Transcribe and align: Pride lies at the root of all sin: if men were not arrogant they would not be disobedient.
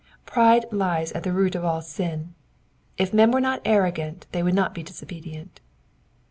Pride 0.25 0.65
lies 0.71 1.11
at 1.11 1.21
the 1.21 1.31
root 1.31 1.53
of 1.53 1.63
all 1.63 1.79
sin: 1.79 2.33
if 2.97 3.13
men 3.13 3.29
were 3.29 3.39
not 3.39 3.61
arrogant 3.63 4.25
they 4.31 4.41
would 4.41 4.55
not 4.55 4.73
be 4.73 4.81
disobedient. 4.81 5.61